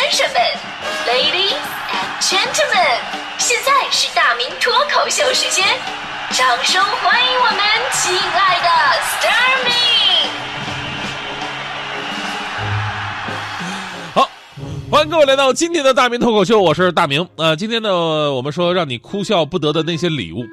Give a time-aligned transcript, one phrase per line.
[0.00, 0.40] 先生们
[1.08, 1.58] ，Ladies
[1.90, 3.00] and Gentlemen，
[3.36, 5.66] 现在是大明脱口秀时间，
[6.30, 7.58] 掌声欢迎我们
[7.92, 8.68] 亲爱的
[9.00, 9.72] s t a r m y
[14.14, 14.30] 好，
[14.88, 17.28] 欢迎各位来到今天的大明脱口秀，我是大明。
[17.34, 17.90] 呃，今天呢，
[18.32, 20.46] 我们说让你哭笑不得的那些礼物，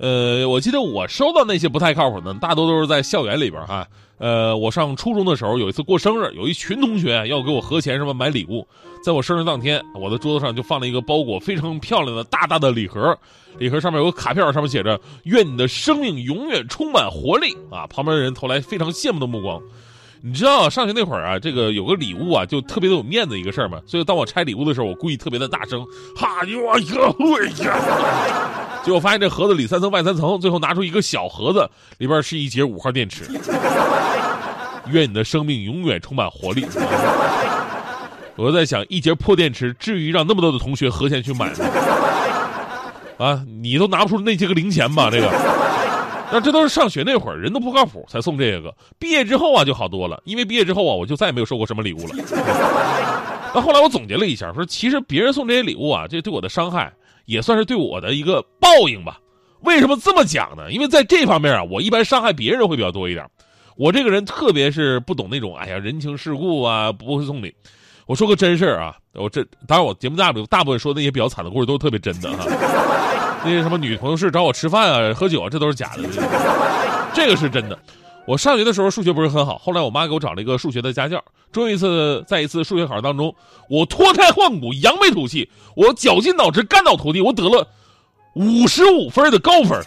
[0.00, 3.86] 呃，我记得我收到那些不太靠谱的，大多都是在校园里边哈。
[4.16, 8.66] 呃，我上初中的时候有一次过生日，有一群同学要给我合钱什么买礼物，
[9.04, 13.16] 在我生日当天，我的桌子上就放了一个包裹非常漂亮的大大的礼盒，
[13.58, 19.60] 礼盒上面有个卡片，上面写着“愿你的生命永远充满活力”啊，旁边的人投来非常羡慕的目光。
[20.22, 23.80] 你知道上学那会儿啊，这个有个礼物啊，就特别的有面子一个事儿嘛。
[23.86, 25.82] 所以当我拆礼物的时候，我故意特别的大声，
[26.14, 27.06] 哈哟哟
[27.64, 27.82] 呀！
[28.84, 33.24] 结果发现这盒子里三层外三层，最后拿出一个小盒子，里边是一节五号电池。
[34.90, 36.66] 愿你的生命永远充满活力。
[38.36, 41.64] 我在想，一节破电池至于让那么多的同学合钱去买吗？
[43.18, 45.10] 啊，你都拿不出那些个零钱吧？
[45.10, 45.30] 这个。
[46.32, 48.74] 那这都是上学那会儿，人都不靠谱才送这个。
[48.98, 52.14] 毕业之后啊，就好多了，因为毕业之后啊，我就再也没有收过什么礼物了。
[53.52, 56.92] 那后来我总结了一下，说其实别人送这些礼物啊，这对我的伤害
[57.26, 59.18] 也算是对我的一个报应吧。
[59.62, 60.70] 为什么这么讲呢？
[60.70, 63.26] 因为在这方面啊，我一般伤害别人会比较多一点。
[63.76, 67.52] 我这个人特别是不懂那种哎呀人情世故啊，不会送礼。
[68.06, 72.44] 我说个真事儿啊，我这当然我节目大部大部分说那些比较惨的故事都是特别真的哈。
[73.44, 76.02] 那些什么女同事找我吃饭啊、喝酒啊，这都是假的。
[77.14, 77.78] 这个是真的。
[78.26, 81.20] 我上学的时候数学不是很好，后来我妈给我找了一个数学的家教。
[81.50, 83.34] 终于一次，在一次数学考试当中，
[83.68, 87.66] 我脱胎换骨、扬眉吐气，我绞尽脑汁、干倒涂地，我得了
[88.34, 89.82] 五十五分的高分。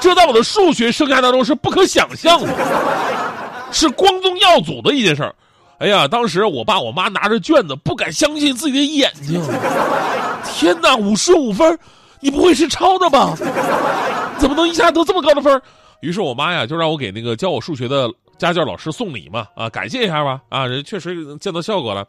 [0.00, 2.48] 这在我的数学生涯当中是不可想象的，
[3.70, 5.34] 是光宗耀祖的一件事儿。
[5.78, 9.40] 哎呀，当时我爸我妈拿着卷子，不敢相信自己的眼睛。
[10.44, 11.78] 天哪，五十五分！
[12.26, 13.36] 你不会是抄的吧？
[14.36, 15.62] 怎么能一下得这么高的分？
[16.00, 22.04] 于是我妈呀，就让我给那个教我数学的家教老师送礼嘛，啊，感谢一下吧，啊，人确实见到效果了。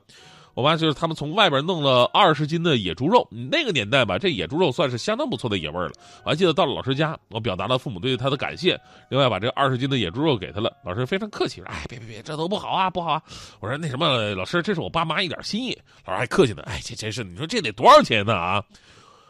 [0.56, 5.92] 我妈就是他们从外边弄了二十斤的野猪肉，那个年代吧，这野猪肉算是相当不错的野味了。
[6.26, 8.76] 我还记得到了老师家，我表达了父母对他的感谢，
[9.12, 10.76] 另外把这二十斤的野猪肉给他了。
[10.84, 13.22] 老师非常客气说：“哎，别别别，这都不好啊，不好啊。”
[13.62, 15.78] 我说：“那什么，老师，这是我爸妈一点心意。”
[16.08, 18.64] 老师还客气呢：“哎，这真是，你说这得多少钱呢啊？”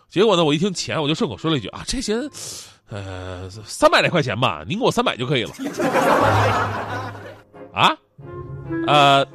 [0.09, 2.15] 结果呢，我一听钱，我就顺口说了一句：“啊，这些，
[2.89, 5.51] 呃，三百来块钱吧，您给我三百就可以了。
[7.73, 7.95] ”啊，
[8.87, 9.25] 呃。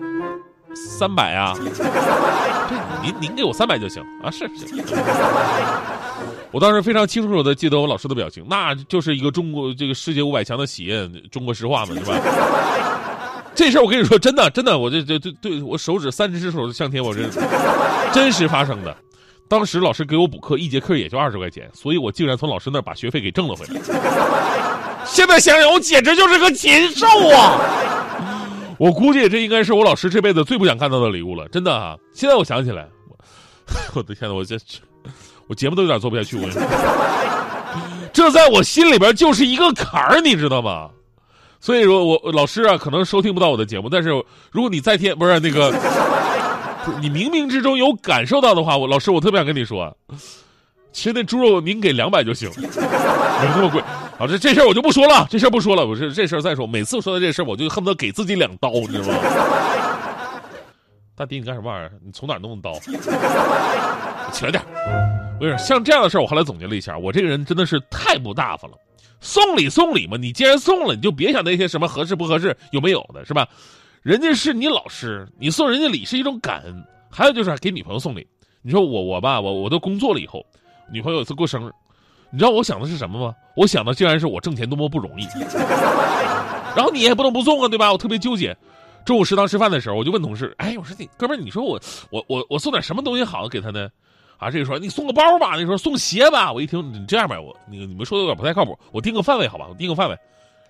[0.75, 4.65] 三百啊，对，您您给我三百就行啊，是是。
[6.51, 12.19] 我当时非常清楚的记得我老师的表情，那就是一个中国这个世界五百强的企业，中国石化嘛，是吧？
[13.55, 17.29] 这事儿我跟你说，真的真的，我这这这对我手指三只手向天，我这
[18.15, 18.97] 真实发生的。
[19.53, 23.75] 当时老师给我补课，一节课也就二十块钱，所以我竟然从老师那儿把学费给挣了回来。
[25.05, 27.61] 现在想想，我简直就是个禽兽啊！
[28.79, 31.99] 我估计这应该是我老师这辈子最不想看到的礼物了，真的啊！
[32.15, 32.89] 现在我想起来，
[33.93, 34.57] 我的天呐，我这
[35.49, 36.49] 我节目都有点做不下去，我
[38.11, 40.89] 这在我心里边就是一个坎儿，你知道吗？
[41.61, 44.09] 所以说，我老师啊，可能收听不到我的节目，但是
[44.51, 45.71] 如果你在天不是那个，
[47.01, 49.97] 你冥冥之中有感受到的话，我老师我特别想跟你说，
[50.93, 53.81] 其实那猪肉您给两百就行，没那么贵。
[54.19, 55.87] 啊，这这事儿我就不说了，这事儿不说了。
[55.87, 59.19] 我这这事儿再说，每次说到这事儿，我就恨不得给自己两刀，你知道吗？
[61.17, 61.93] 大迪，你干什么玩意儿？
[62.05, 62.79] 你从哪弄的刀？
[64.33, 64.63] 起来点
[65.39, 68.77] 我跟你说，像这样的事儿，我后来总结了一下，我这个人真的是太不大方了。
[69.21, 73.47] 送礼送礼嘛，你既然送了，你就别想那些什么合适不合适、有没有的，是吧？
[74.03, 76.85] 人家是你老师，你送人家礼是一种感恩。
[77.09, 78.27] 还有就是给女朋友送礼，
[78.63, 80.45] 你说我我吧，我我都工作了以后，
[80.91, 81.73] 女朋友有一次过生日。
[82.31, 83.35] 你知道我想的是什么吗？
[83.55, 85.25] 我想的竟然是我挣钱多么不容易，
[86.75, 87.93] 然后你也不能不送啊，对吧？
[87.93, 88.57] 我特别纠结。
[89.05, 91.79] 中午食堂吃饭的时候，我就问同事：“哎，我说你哥们儿，你说我
[92.11, 93.89] 我我我送点什么东西好给他呢？”
[94.39, 96.53] 啊，这个说你送个包吧，那说送鞋吧。
[96.53, 99.67] 我一听你这样吧，我那个你们说的有点不太靠谱，我定个范围好吧？
[99.69, 100.19] 我定个范围，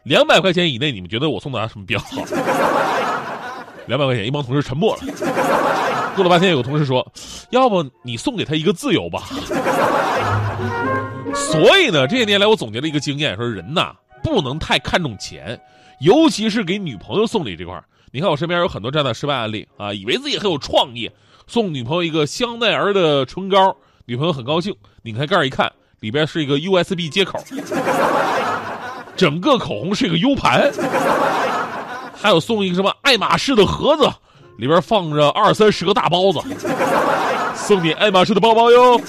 [0.02, 2.22] 两百块钱以内，你们觉得我送的什么比较好？
[3.86, 5.02] 两百块钱，一帮同事沉默了。
[6.14, 7.06] 过了半天，有个同事说
[7.50, 9.22] ：“要不你送给他一个自由吧。
[11.34, 13.92] ”所以呢，这些年来我总结了一个经验，说人呐
[14.22, 15.58] 不能太看重钱，
[16.00, 21.10] 尤其是给女朋友送礼这块儿你看我身边有很多这样的失败案例啊，以为自己很有创意，
[21.46, 23.74] 送女朋友一个香奈儿的唇膏，
[24.04, 27.42] 女朋友很高兴，拧开盖一看，里边是一个 USB 接口，
[29.16, 30.70] 整个口红是一个 U 盘，
[32.22, 34.08] 还有送一个什么爱马仕的盒子，
[34.56, 36.38] 里边放着二三十个大包子，
[37.56, 39.00] 送你爱马仕的包包哟。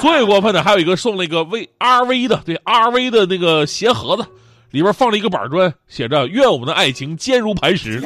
[0.00, 4.24] 最过分的还有一个送了一个 V R V 的，对 R V 的那个鞋盒子，
[4.70, 8.02] 里边放了一个板砖，写着“愿我们的爱情坚如磐石”。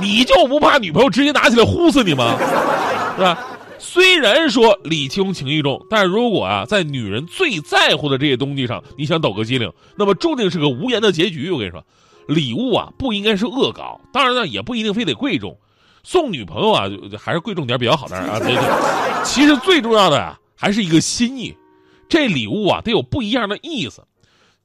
[0.00, 2.36] 你就不怕女朋友直接拿起来呼死你吗？
[3.16, 3.38] 是吧？
[3.78, 11.50] 虽然说礼轻情意重，但是如果啊，在女人最在乎的这些东西上，你想抖个机灵，那么注定是个无言的结局。
[11.50, 11.84] 我跟你说，
[12.28, 15.56] 礼物啊，不应该是恶搞，当然呢，也不一定非得贵重。
[16.02, 16.84] 送女朋友啊，
[17.18, 18.38] 还是贵重点比较好的啊。
[19.24, 21.56] 其实最重要的啊，还是一个心意。
[22.08, 24.04] 这礼物啊，得有不一样的意思。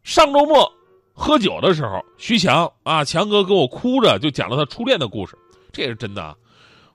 [0.03, 0.71] 上周末
[1.13, 5.35] 喝酒的时候，徐强啊，强哥跟我哭着就讲了他初恋的故事，
[5.71, 6.35] 这也是真的啊。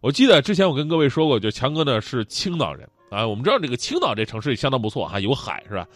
[0.01, 3.27] 我记得之前我跟各位说过，就强哥呢是青岛人啊。
[3.27, 5.87] 我们知道这个青岛这城市相当不错哈，有海是吧？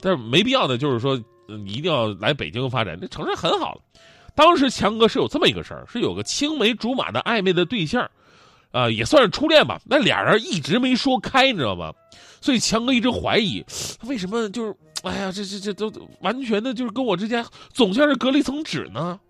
[0.00, 1.16] 但是没必要的，就是说
[1.46, 3.80] 你一定要来北京发展，这城市很好。
[4.34, 8.10] 当时强哥是有这么一个事儿，是有个青梅竹马的暧昧的对象，
[8.70, 9.80] 啊，也算是初恋吧。
[9.84, 11.92] 那俩人一直没说开，你知道吗？
[12.40, 13.62] 所以强哥一直怀疑，
[14.04, 19.20] 为什么就是哎呀，这这这都完全的就是跟我之间总像是隔了一层纸呢？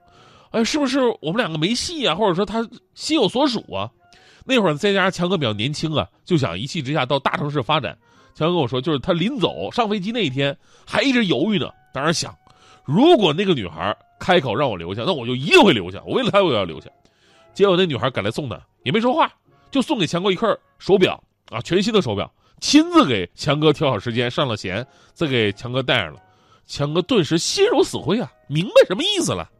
[0.50, 2.14] 哎，是不是我们两个没戏啊？
[2.14, 3.90] 或者说他心有所属啊？
[4.44, 7.96] 那会儿再加上强哥比较年轻啊，就想一气之下到大城市发展。
[8.34, 10.56] 强哥跟我说，就是他临走上飞机那一天
[10.86, 11.68] 还一直犹豫呢。
[11.92, 12.36] 当然想，
[12.84, 16.02] 如果那个女孩开口让我留下，那我就一定会留下。
[16.06, 16.88] 我为了她我也要留下。
[17.54, 19.30] 结果那女孩赶来送他，也没说话，
[19.70, 20.48] 就送给强哥一块
[20.78, 26.20] 手表啊，全新的手表，亲自给强哥调好时间，上了弦，再给强哥戴上了。
[26.66, 29.50] 强哥顿时心如死灰啊，明白什么意思了？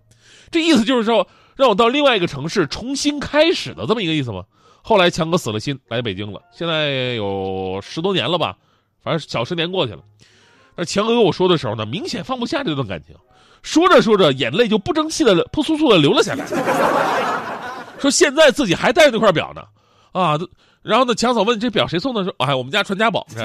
[0.50, 4.44] 这意思就是说，让我到另外一个城市重新开始的这么一个意思吗？
[4.80, 8.56] 后来强哥死了心来北京了，现在有十多年了吧，
[9.02, 10.02] 反正小十年过去了。
[10.76, 13.14] 那强哥跟我说的时候呢，明显放不下这段感情，
[13.62, 16.46] 说着说着眼泪就不争气的扑簌簌的流了下来。
[18.00, 19.62] 说现在自己还带着那块表呢，
[20.12, 20.38] 啊，
[20.82, 22.24] 然后呢，强嫂问这表谁送的？
[22.24, 23.26] 说哎，我们家传家宝。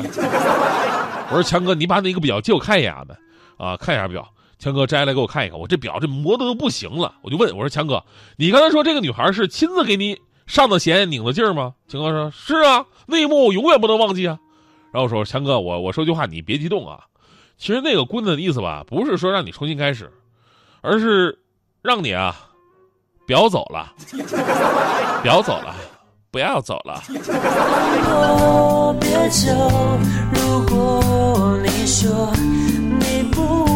[1.29, 3.15] 我说强哥，你把那个表借我看一眼呗，
[3.57, 4.27] 啊，看一下表。
[4.57, 7.13] 强哥摘下来给我看一看，我这表这磨的都不行了。
[7.21, 8.03] 我就问我说强哥，
[8.37, 10.19] 你刚才说这个女孩是亲自给你？
[10.47, 11.73] 上的弦，拧的劲吗？
[11.89, 14.39] 强哥说：“是啊，那一幕我永远不能忘记啊。”
[14.93, 17.01] 然后我说：“强哥，我我说句话，你别激动啊。
[17.57, 20.11] 其实那个棍子的意思吧，不是说让你重新开始，
[20.81, 21.37] 而是
[21.81, 22.35] 让你啊，
[23.25, 23.93] 表走了，
[25.23, 25.75] 表走了，
[26.31, 27.01] 不要走了。”
[28.99, 29.51] 别走，
[30.33, 33.66] 如果你说你不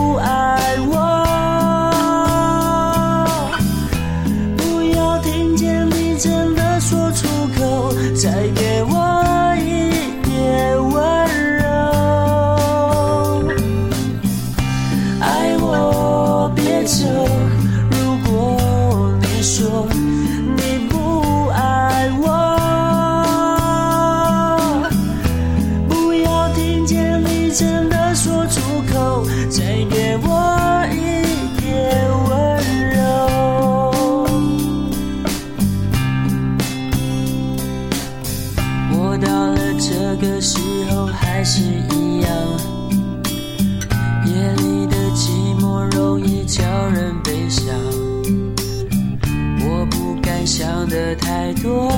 [51.61, 51.91] 多，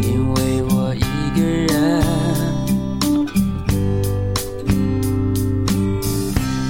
[0.00, 1.00] 因为我一
[1.34, 2.02] 个人。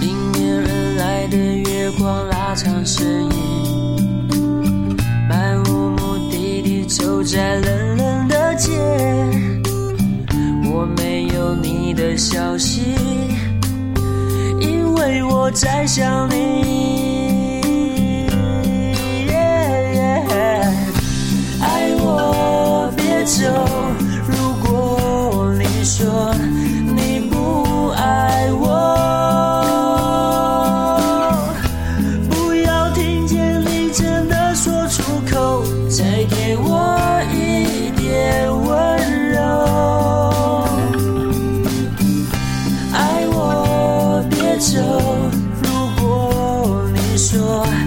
[0.00, 4.96] 迎面而来的月光拉长身影，
[5.28, 8.72] 漫无目的地走在冷冷的街。
[10.72, 12.80] 我没有你的消息，
[14.58, 17.05] 因为我在想你。
[47.36, 47.85] door.